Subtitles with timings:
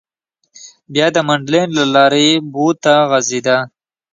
[0.93, 3.57] بیا د منډلنډ له لارې بو ته غځېده.